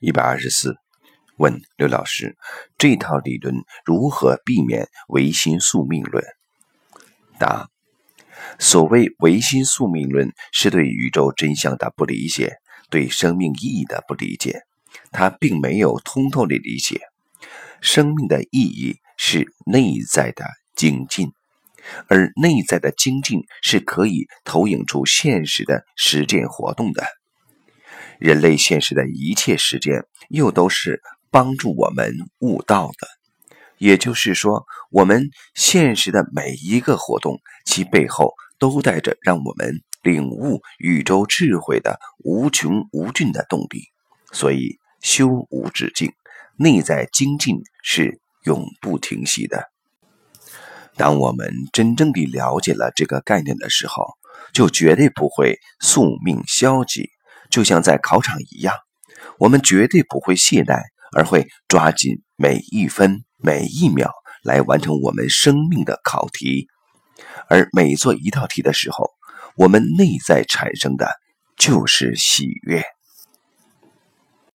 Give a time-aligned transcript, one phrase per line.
[0.00, 0.76] 一百二十四，
[1.36, 2.36] 问刘老师，
[2.78, 3.54] 这套理论
[3.84, 6.24] 如何避免唯心宿命论？
[7.38, 7.68] 答：
[8.58, 12.56] 所谓唯心宿命论，是对宇宙真相的不理解，
[12.90, 14.62] 对生命意义的不理解。
[15.12, 17.00] 它并没有通透的理解，
[17.80, 21.32] 生命的意义是内在的精进，
[22.08, 27.04] 而内在的精进是可以投影出现实的实践活动的。
[28.18, 33.08] 人类现实的一切实践，又都是帮助我们悟道的。
[33.78, 43.82] 也就是说，我们现实的每一个活动，其背后都带着让我们领悟宇宙智慧的无穷无尽的动力。
[44.32, 46.12] 所以，修无止境，
[46.56, 49.70] 内在精进是永不停息的。
[50.96, 54.14] 当我们真正地了解了这个概念的时候，
[54.54, 57.10] 就绝对不会宿命消极。
[57.50, 58.74] 就像在考场一样，
[59.38, 60.80] 我们绝对不会懈怠，
[61.16, 64.10] 而会抓紧每一分每一秒
[64.42, 66.68] 来完成我们生命的考题。
[67.48, 69.10] 而每做一道题的时候，
[69.56, 71.08] 我们内在产生的
[71.56, 72.82] 就是喜悦。